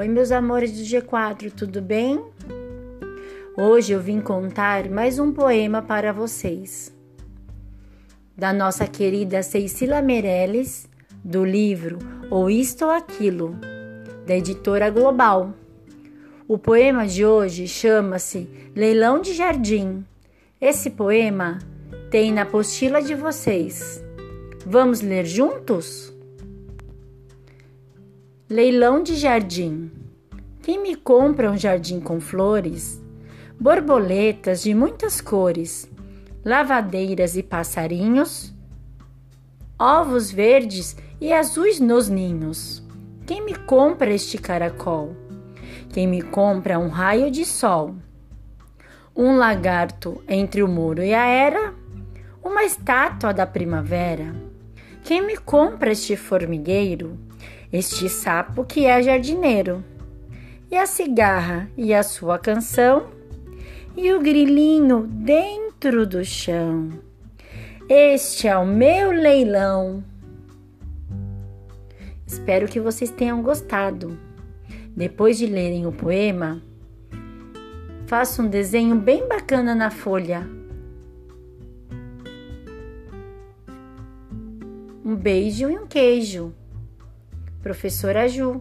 Oi, 0.00 0.08
meus 0.08 0.32
amores 0.32 0.72
do 0.72 0.82
G4, 0.82 1.52
tudo 1.52 1.82
bem? 1.82 2.24
Hoje 3.54 3.92
eu 3.92 4.00
vim 4.00 4.18
contar 4.18 4.88
mais 4.88 5.18
um 5.18 5.30
poema 5.30 5.82
para 5.82 6.10
vocês. 6.10 6.90
Da 8.34 8.50
nossa 8.50 8.86
querida 8.86 9.42
Cecília 9.42 10.00
Meirelles, 10.00 10.88
do 11.22 11.44
livro 11.44 11.98
Ou 12.30 12.48
Isto 12.48 12.86
ou 12.86 12.90
Aquilo, 12.92 13.58
da 14.26 14.34
editora 14.34 14.88
Global. 14.88 15.52
O 16.48 16.56
poema 16.56 17.06
de 17.06 17.26
hoje 17.26 17.68
chama-se 17.68 18.48
Leilão 18.74 19.20
de 19.20 19.34
Jardim. 19.34 20.02
Esse 20.58 20.88
poema 20.88 21.58
tem 22.10 22.32
na 22.32 22.44
apostila 22.44 23.02
de 23.02 23.14
vocês. 23.14 24.02
Vamos 24.64 25.02
ler 25.02 25.26
juntos? 25.26 26.10
Leilão 28.50 29.00
de 29.00 29.14
jardim. 29.14 29.92
Quem 30.60 30.82
me 30.82 30.96
compra 30.96 31.48
um 31.52 31.56
jardim 31.56 32.00
com 32.00 32.20
flores, 32.20 33.00
borboletas 33.60 34.64
de 34.64 34.74
muitas 34.74 35.20
cores, 35.20 35.88
lavadeiras 36.44 37.36
e 37.36 37.44
passarinhos, 37.44 38.52
ovos 39.78 40.32
verdes 40.32 40.96
e 41.20 41.32
azuis 41.32 41.78
nos 41.78 42.08
ninhos? 42.08 42.82
Quem 43.24 43.44
me 43.44 43.54
compra 43.54 44.12
este 44.12 44.36
caracol? 44.36 45.14
Quem 45.92 46.08
me 46.08 46.20
compra 46.20 46.76
um 46.76 46.88
raio 46.88 47.30
de 47.30 47.44
sol? 47.44 47.94
Um 49.14 49.36
lagarto 49.36 50.24
entre 50.26 50.60
o 50.60 50.66
muro 50.66 51.04
e 51.04 51.14
a 51.14 51.24
era? 51.24 51.72
Uma 52.42 52.64
estátua 52.64 53.32
da 53.32 53.46
primavera? 53.46 54.34
Quem 55.04 55.24
me 55.24 55.36
compra 55.36 55.92
este 55.92 56.16
formigueiro? 56.16 57.29
Este 57.72 58.08
sapo 58.08 58.64
que 58.64 58.86
é 58.86 59.02
jardineiro, 59.02 59.84
e 60.70 60.76
a 60.76 60.86
cigarra 60.86 61.70
e 61.76 61.94
a 61.94 62.02
sua 62.02 62.38
canção, 62.38 63.08
e 63.96 64.12
o 64.12 64.20
grilinho 64.20 65.06
dentro 65.06 66.06
do 66.06 66.24
chão. 66.24 66.90
Este 67.88 68.48
é 68.48 68.56
o 68.56 68.66
meu 68.66 69.10
leilão. 69.10 70.04
Espero 72.26 72.68
que 72.68 72.78
vocês 72.80 73.10
tenham 73.10 73.42
gostado. 73.42 74.16
Depois 74.96 75.38
de 75.38 75.46
lerem 75.46 75.86
o 75.86 75.92
poema, 75.92 76.62
faça 78.06 78.42
um 78.42 78.48
desenho 78.48 78.96
bem 78.96 79.26
bacana 79.26 79.74
na 79.74 79.90
folha. 79.90 80.48
Um 85.04 85.16
beijo 85.16 85.68
e 85.68 85.78
um 85.78 85.86
queijo. 85.86 86.54
Professora 87.62 88.26
Ju. 88.28 88.60